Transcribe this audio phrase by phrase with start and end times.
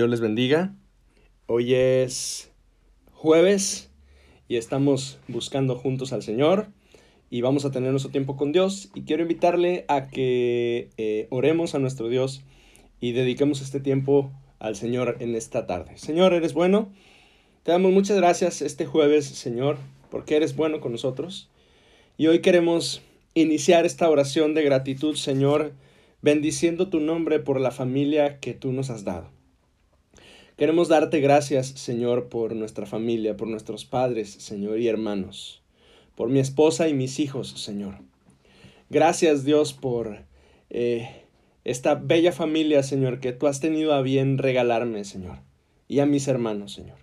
[0.00, 0.74] Dios les bendiga.
[1.44, 2.50] Hoy es
[3.12, 3.90] jueves
[4.48, 6.68] y estamos buscando juntos al Señor
[7.28, 11.74] y vamos a tener nuestro tiempo con Dios y quiero invitarle a que eh, oremos
[11.74, 12.42] a nuestro Dios
[12.98, 15.98] y dediquemos este tiempo al Señor en esta tarde.
[15.98, 16.90] Señor, eres bueno.
[17.62, 19.76] Te damos muchas gracias este jueves, Señor,
[20.10, 21.50] porque eres bueno con nosotros.
[22.16, 23.02] Y hoy queremos
[23.34, 25.74] iniciar esta oración de gratitud, Señor,
[26.22, 29.38] bendiciendo tu nombre por la familia que tú nos has dado.
[30.60, 35.62] Queremos darte gracias, Señor, por nuestra familia, por nuestros padres, Señor, y hermanos,
[36.14, 37.94] por mi esposa y mis hijos, Señor.
[38.90, 40.18] Gracias, Dios, por
[40.68, 41.08] eh,
[41.64, 45.38] esta bella familia, Señor, que tú has tenido a bien regalarme, Señor,
[45.88, 46.98] y a mis hermanos, Señor.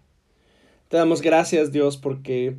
[0.88, 2.58] Te damos gracias, Dios, porque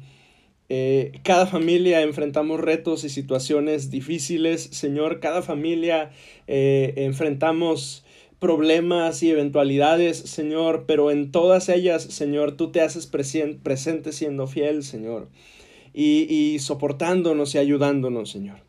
[0.68, 5.20] eh, cada familia enfrentamos retos y situaciones difíciles, Señor.
[5.20, 6.10] Cada familia
[6.48, 8.04] eh, enfrentamos
[8.38, 14.84] problemas y eventualidades, Señor, pero en todas ellas, Señor, tú te haces presente siendo fiel,
[14.84, 15.28] Señor,
[15.92, 18.60] y, y soportándonos y ayudándonos, Señor.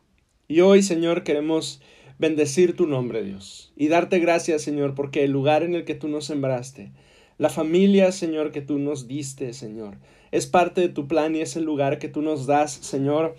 [0.48, 1.80] Y hoy, Señor, queremos
[2.18, 6.08] bendecir tu nombre, Dios, y darte gracias, Señor, porque el lugar en el que tú
[6.08, 6.92] nos sembraste,
[7.38, 9.96] la familia, Señor, que tú nos diste, Señor,
[10.30, 13.36] es parte de tu plan y es el lugar que tú nos das, Señor,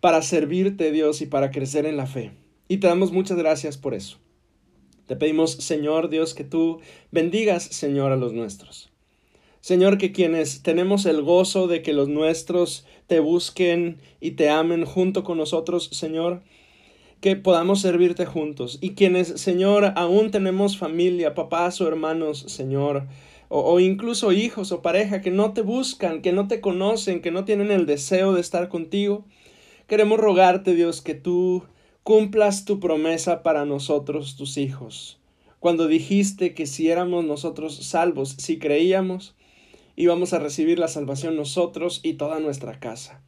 [0.00, 2.32] para servirte, Dios, y para crecer en la fe.
[2.66, 4.21] Y te damos muchas gracias por eso.
[5.06, 8.90] Te pedimos, Señor Dios, que tú bendigas, Señor, a los nuestros.
[9.60, 14.84] Señor, que quienes tenemos el gozo de que los nuestros te busquen y te amen
[14.84, 16.42] junto con nosotros, Señor,
[17.20, 18.78] que podamos servirte juntos.
[18.80, 23.06] Y quienes, Señor, aún tenemos familia, papás o hermanos, Señor,
[23.48, 27.44] o, incluso hijos o pareja que no te buscan, que no te conocen, que no
[27.44, 29.26] tienen el deseo de estar contigo,
[29.86, 31.62] queremos rogarte, Dios, que tú
[32.02, 35.20] cumplas tu promesa para nosotros, tus hijos.
[35.60, 39.36] Cuando dijiste que si éramos nosotros salvos, si creíamos,
[39.94, 43.22] íbamos a recibir la salvación nosotros y toda nuestra casa.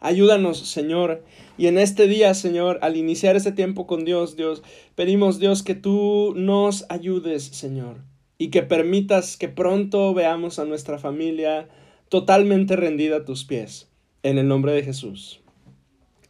[0.00, 1.24] Ayúdanos, Señor.
[1.58, 4.62] Y en este día, Señor, al iniciar este tiempo con Dios, Dios,
[4.94, 7.98] pedimos, Dios, que tú nos ayudes, Señor,
[8.38, 11.68] y que permitas que pronto veamos a nuestra familia
[12.08, 13.90] totalmente rendida a tus pies.
[14.22, 15.40] En el nombre de Jesús.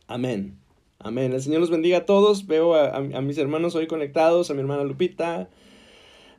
[0.06, 0.60] Amén.
[1.02, 1.32] Amén.
[1.32, 2.46] El Señor los bendiga a todos.
[2.46, 5.48] Veo a, mis hermanos hoy conectados, a mi hermana Lupita,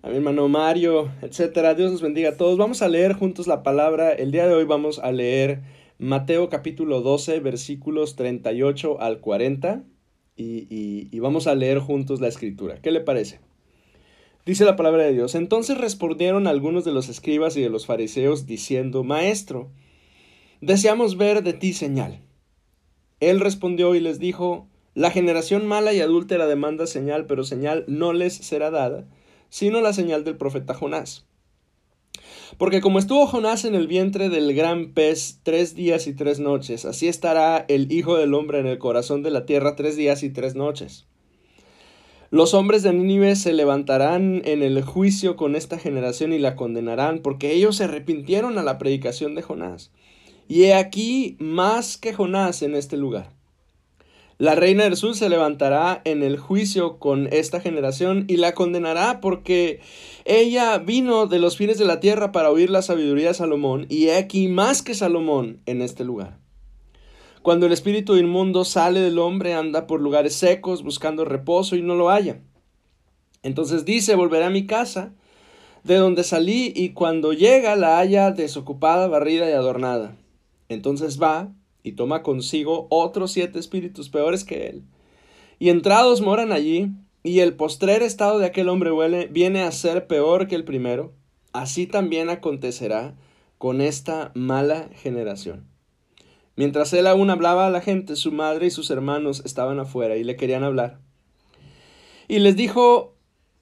[0.03, 1.73] a mi hermano Mario, etcétera.
[1.73, 2.59] Dios los bendiga a todos.
[2.59, 4.13] Vamos a leer juntos la palabra.
[4.13, 5.61] El día de hoy vamos a leer
[5.97, 9.83] Mateo capítulo 12, versículos 38 al 40.
[10.35, 10.67] Y,
[11.11, 12.79] y vamos a leer juntos la escritura.
[12.81, 13.39] ¿Qué le parece?
[14.45, 15.33] Dice la palabra de Dios.
[15.33, 19.71] Entonces respondieron algunos de los escribas y de los fariseos diciendo, Maestro,
[20.61, 22.21] deseamos ver de ti señal.
[23.21, 28.11] Él respondió y les dijo, La generación mala y adúltera demanda señal, pero señal no
[28.11, 29.05] les será dada,
[29.49, 31.25] sino la señal del profeta Jonás.
[32.57, 36.83] Porque como estuvo Jonás en el vientre del gran pez tres días y tres noches,
[36.85, 40.29] así estará el Hijo del Hombre en el corazón de la tierra tres días y
[40.29, 41.05] tres noches.
[42.31, 47.19] Los hombres de Nínive se levantarán en el juicio con esta generación y la condenarán,
[47.19, 49.91] porque ellos se arrepintieron a la predicación de Jonás.
[50.47, 53.31] Y he aquí más que Jonás en este lugar.
[54.41, 59.21] La reina del sur se levantará en el juicio con esta generación y la condenará
[59.21, 59.81] porque
[60.25, 64.07] ella vino de los fines de la tierra para oír la sabiduría de Salomón y
[64.07, 66.39] he aquí más que Salomón en este lugar.
[67.43, 71.93] Cuando el espíritu inmundo sale del hombre anda por lugares secos buscando reposo y no
[71.93, 72.41] lo halla.
[73.43, 75.13] Entonces dice, volveré a mi casa
[75.83, 80.15] de donde salí y cuando llega la halla desocupada, barrida y adornada.
[80.71, 84.83] Entonces va y toma consigo otros siete espíritus peores que él.
[85.59, 86.89] Y entrados moran allí,
[87.23, 91.13] y el postrer estado de aquel hombre huele, viene a ser peor que el primero.
[91.53, 93.15] Así también acontecerá
[93.57, 95.67] con esta mala generación.
[96.55, 100.23] Mientras él aún hablaba a la gente, su madre y sus hermanos estaban afuera y
[100.23, 100.99] le querían hablar.
[102.27, 103.17] Y les dijo,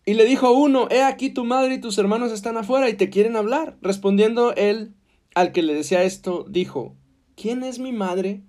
[0.06, 3.10] y le dijo uno, he aquí tu madre y tus hermanos están afuera y te
[3.10, 3.78] quieren hablar.
[3.82, 4.94] Respondiendo él
[5.36, 6.96] al que le decía esto, dijo,
[7.40, 8.42] ¿quién es mi madre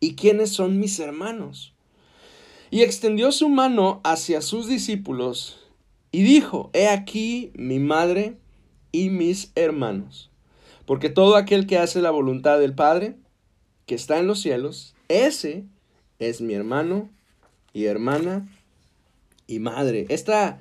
[0.00, 1.74] y quiénes son mis hermanos?
[2.70, 5.58] Y extendió su mano hacia sus discípulos
[6.10, 8.36] y dijo, He aquí mi madre
[8.90, 10.30] y mis hermanos.
[10.86, 13.16] Porque todo aquel que hace la voluntad del Padre,
[13.86, 15.64] que está en los cielos, ese
[16.18, 17.10] es mi hermano
[17.74, 18.48] y hermana
[19.46, 20.06] y madre.
[20.08, 20.58] Esta,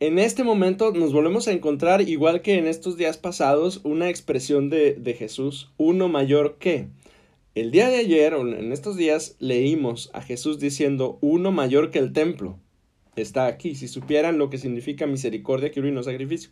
[0.00, 4.68] en este momento nos volvemos a encontrar, igual que en estos días pasados, una expresión
[4.68, 6.88] de, de Jesús, uno mayor que.
[7.56, 11.98] El día de ayer, o en estos días, leímos a Jesús diciendo, uno mayor que
[11.98, 12.60] el templo
[13.16, 13.74] está aquí.
[13.74, 16.50] Si supieran lo que significa misericordia, quiero y no sacrificio.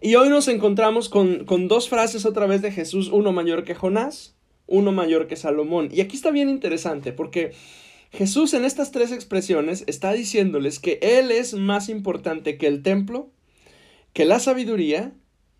[0.00, 3.74] Y hoy nos encontramos con, con dos frases otra vez de Jesús, uno mayor que
[3.74, 4.34] Jonás,
[4.66, 5.90] uno mayor que Salomón.
[5.92, 7.52] Y aquí está bien interesante porque
[8.10, 13.28] Jesús en estas tres expresiones está diciéndoles que Él es más importante que el templo,
[14.14, 15.12] que la sabiduría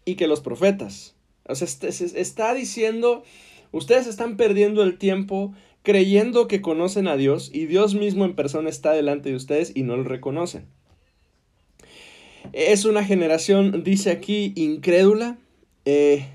[0.06, 1.16] y que los profetas.
[1.46, 3.24] O sea, está diciendo,
[3.74, 8.70] ustedes están perdiendo el tiempo creyendo que conocen a Dios y Dios mismo en persona
[8.70, 10.66] está delante de ustedes y no lo reconocen.
[12.52, 15.38] Es una generación, dice aquí, incrédula.
[15.84, 16.26] Eh,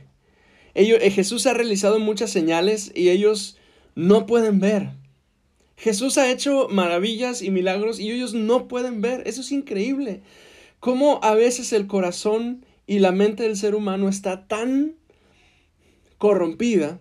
[0.76, 3.58] ellos, eh, Jesús ha realizado muchas señales y ellos
[3.96, 4.92] no pueden ver.
[5.78, 9.24] Jesús ha hecho maravillas y milagros y ellos no pueden ver.
[9.26, 10.22] Eso es increíble.
[10.80, 14.96] Cómo a veces el corazón y la mente del ser humano está tan
[16.18, 17.00] corrompida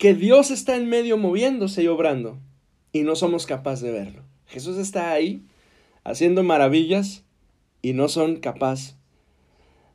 [0.00, 2.38] que Dios está en medio moviéndose y obrando
[2.90, 4.22] y no somos capaces de verlo.
[4.46, 5.44] Jesús está ahí
[6.04, 7.26] haciendo maravillas
[7.82, 8.96] y no son capaces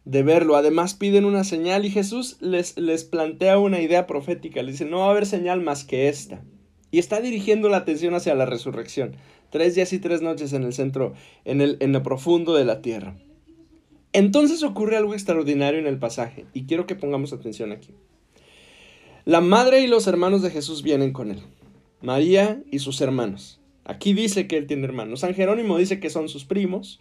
[0.05, 0.57] de verlo.
[0.57, 4.61] Además piden una señal y Jesús les, les plantea una idea profética.
[4.61, 6.43] Le dice, no va a haber señal más que esta
[6.91, 9.15] y está dirigiendo la atención hacia la resurrección.
[9.49, 11.15] Tres días y tres noches en el centro,
[11.45, 13.17] en el, en lo profundo de la tierra.
[14.13, 17.95] Entonces ocurre algo extraordinario en el pasaje y quiero que pongamos atención aquí.
[19.25, 21.39] La madre y los hermanos de Jesús vienen con él.
[22.01, 23.59] María y sus hermanos.
[23.83, 25.21] Aquí dice que él tiene hermanos.
[25.21, 26.99] San Jerónimo dice que son sus primos.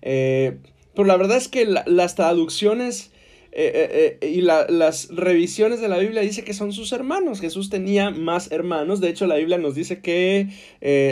[0.00, 0.56] Eh,
[0.94, 3.10] pero la verdad es que las traducciones
[3.52, 7.42] eh, eh, y las revisiones de la Biblia dice que son sus hermanos.
[7.42, 9.02] Jesús tenía más hermanos.
[9.02, 10.48] De hecho, la Biblia nos dice que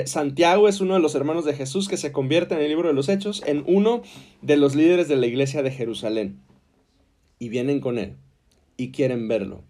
[0.07, 2.95] Santiago es uno de los hermanos de Jesús que se convierte en el libro de
[2.95, 4.01] los Hechos en uno
[4.41, 6.41] de los líderes de la iglesia de Jerusalén.
[7.39, 8.17] Y vienen con él
[8.79, 9.63] y quieren verlo.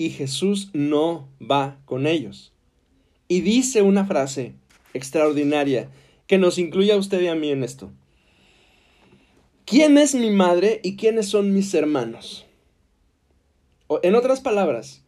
[0.00, 2.54] Y Jesús no va con ellos.
[3.28, 4.54] Y dice una frase
[4.94, 5.90] extraordinaria
[6.26, 7.90] que nos incluye a usted y a mí en esto.
[9.66, 12.46] ¿Quién es mi madre y quiénes son mis hermanos?
[13.88, 15.04] O, en otras palabras,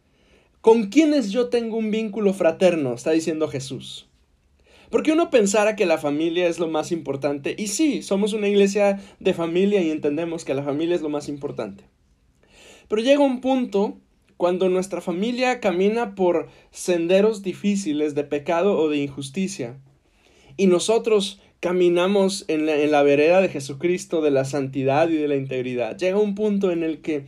[0.61, 2.93] ¿con quiénes yo tengo un vínculo fraterno?
[2.93, 4.07] Está diciendo Jesús.
[4.91, 9.01] Porque uno pensara que la familia es lo más importante, y sí, somos una iglesia
[9.19, 11.83] de familia y entendemos que la familia es lo más importante.
[12.87, 13.97] Pero llega un punto
[14.43, 19.77] cuando nuestra familia camina por senderos difíciles de pecado o de injusticia,
[20.57, 25.97] y nosotros caminamos en la, vereda de Jesucristo, de la santidad y de la integridad.
[25.97, 27.23] Llega un punto en el que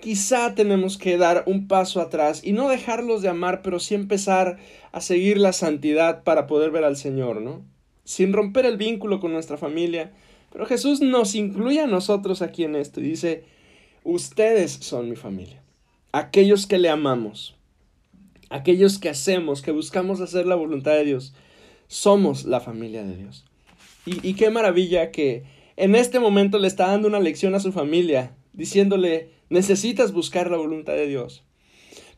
[0.00, 4.56] quizá tenemos que dar un paso atrás y no dejarlos de amar, pero sí empezar
[4.92, 7.64] a seguir la santidad para poder ver al Señor, ¿no?
[8.04, 10.12] Sin romper el vínculo con nuestra familia.
[10.52, 13.42] Pero Jesús nos incluye a nosotros aquí en esto y dice,
[14.04, 15.60] ustedes son mi familia,
[16.12, 17.56] aquellos que le amamos,
[18.50, 21.34] aquellos que hacemos, que buscamos hacer la voluntad de Dios,
[21.88, 23.44] somos la familia de Dios.
[24.06, 25.44] Y, qué maravilla que
[25.76, 30.56] en este momento le está dando una lección a su familia, diciéndole, necesitas buscar la
[30.56, 31.42] voluntad de Dios.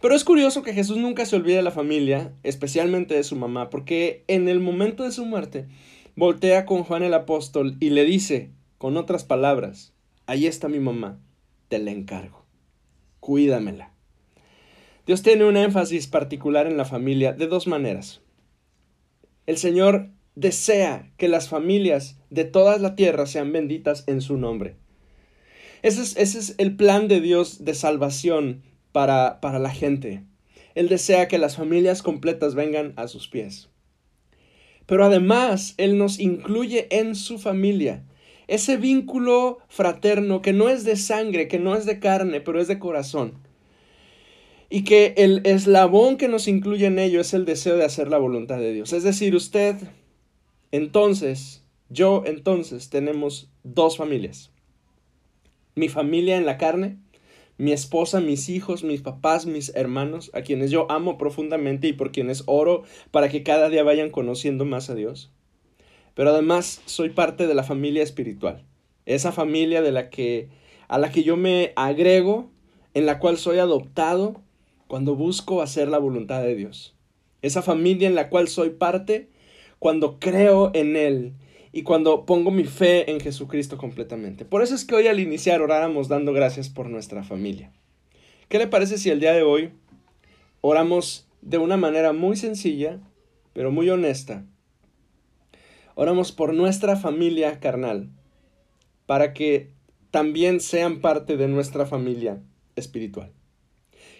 [0.01, 3.71] Pero es curioso que Jesús nunca se olvide de la familia, especialmente de su mamá,
[3.71, 5.67] porque en el momento de su muerte
[6.15, 9.93] voltea con Juan el apóstol y le dice, con otras palabras,
[10.27, 11.19] ahí está mi mamá,
[11.69, 12.45] te la encargo,
[13.21, 13.93] cuídamela.
[15.07, 18.21] Dios tiene un énfasis particular en la familia de dos maneras.
[19.47, 24.77] El Señor desea que las familias de toda la tierra sean benditas en su nombre.
[25.83, 30.25] Ese es, el plan de Dios de salvación para la gente.
[30.75, 33.69] Él desea que las familias completas vengan a sus pies.
[34.87, 38.05] Pero además, Él nos incluye en su familia.
[38.49, 42.67] Ese vínculo fraterno que no es de sangre, que no es de carne, pero es
[42.67, 43.35] de corazón.
[44.71, 48.19] Y que el eslabón que nos incluye en ello es el deseo de hacer la
[48.19, 48.93] voluntad de Dios.
[48.93, 49.77] Es decir, usted
[50.73, 54.51] entonces, yo entonces tenemos dos familias.
[55.75, 56.99] Mi familia en la carne,
[57.57, 62.13] mi esposa, mis hijos, mis papás, mis hermanos, a quienes yo amo profundamente y por
[62.13, 65.33] quienes oro para que cada día vayan conociendo más a Dios.
[66.19, 68.65] Pero además soy parte de la familia espiritual,
[69.07, 70.49] esa familia de la que
[70.89, 72.51] a la que yo me agrego,
[72.93, 74.43] en la cual soy adoptado
[74.89, 76.97] cuando busco hacer la voluntad de Dios.
[77.41, 79.29] Esa familia en la cual soy parte
[79.79, 81.35] cuando creo en Él
[81.71, 84.45] y cuando pongo mi fe en Jesucristo completamente.
[84.45, 87.71] Por eso es que hoy al iniciar oráramos dando gracias por nuestra familia.
[88.49, 89.71] ¿Qué le parece si el día de hoy
[90.63, 92.99] oramos de una manera muy sencilla,
[93.53, 94.45] pero muy honesta?
[96.01, 98.09] Oramos por nuestra familia carnal,
[99.07, 99.73] para que
[100.13, 102.41] también sean parte de nuestra familia
[102.77, 103.33] espiritual.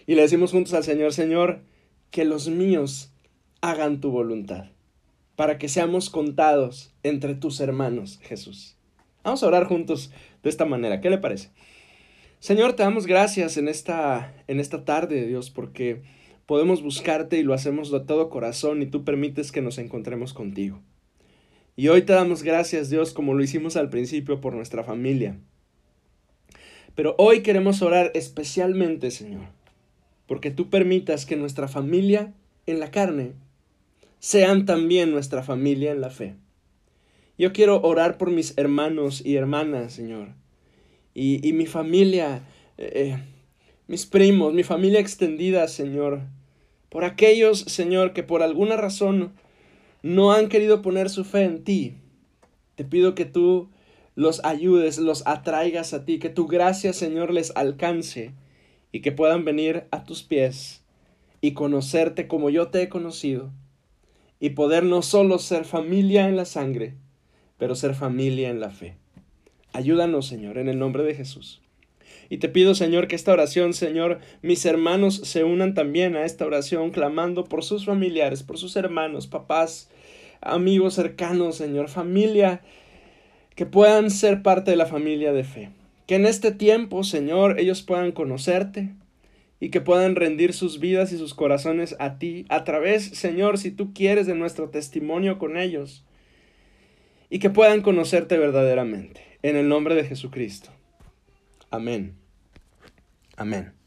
[0.05, 1.61] Y le decimos juntos al Señor, Señor,
[2.11, 3.13] que los míos
[3.61, 4.65] hagan tu voluntad
[5.37, 8.75] para que seamos contados entre tus hermanos, Jesús.
[9.23, 10.11] Vamos a orar juntos
[10.43, 10.99] de esta manera.
[10.99, 11.49] ¿Qué le parece?
[12.39, 16.01] Señor, te damos gracias en esta, en esta tarde, Dios, porque
[16.45, 20.81] podemos buscarte y lo hacemos de todo corazón y tú permites que nos encontremos contigo.
[21.79, 25.37] Y hoy te damos gracias, Dios, como lo hicimos al principio, por nuestra familia.
[26.93, 29.45] Pero hoy queremos orar especialmente, Señor,
[30.27, 32.33] porque tú permitas que nuestra familia
[32.65, 33.31] en la carne
[34.19, 36.35] sean también nuestra familia en la fe.
[37.37, 40.33] Yo quiero orar por mis hermanos y hermanas, Señor,
[41.13, 42.43] y, mi familia,
[42.77, 43.23] eh, eh,
[43.87, 46.23] mis primos, mi familia extendida, Señor,
[46.89, 49.31] por aquellos, Señor, que por alguna razón
[50.01, 51.95] no han querido poner su fe en ti.
[52.75, 53.69] Te pido que tú
[54.15, 58.33] los ayudes, los atraigas a ti, que tu gracia, Señor, les alcance
[58.91, 60.83] y que puedan venir a tus pies
[61.41, 63.51] y conocerte como yo te he conocido
[64.39, 66.95] y poder no solo ser familia en la sangre,
[67.57, 68.97] pero ser familia en la fe.
[69.73, 71.61] Ayúdanos, Señor, en el nombre de Jesús.
[72.29, 76.45] Y te pido, Señor, que esta oración, Señor, mis hermanos se unan también a esta
[76.45, 79.89] oración, clamando por sus familiares, por sus hermanos, papás,
[80.41, 82.61] amigos cercanos, Señor, familia,
[83.55, 85.69] que puedan ser parte de la familia de fe.
[86.05, 88.93] Que en este tiempo, Señor, ellos puedan conocerte
[89.59, 93.71] y que puedan rendir sus vidas y sus corazones a ti, a través, Señor, si
[93.71, 96.05] tú quieres, de nuestro testimonio con ellos,
[97.29, 99.21] y que puedan conocerte verdaderamente.
[99.41, 100.69] En el nombre de Jesucristo.
[101.69, 102.18] Amén.
[103.39, 103.78] Amén.